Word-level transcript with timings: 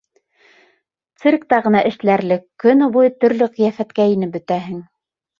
Циркта 1.25 1.59
ғына 1.65 1.83
эшләрлек, 1.89 2.45
көнө 2.63 2.87
буйы 2.95 3.11
төрлө 3.25 3.49
ҡиәфәткә 3.59 4.07
инеп 4.15 4.33
бөтәһең... 4.39 4.81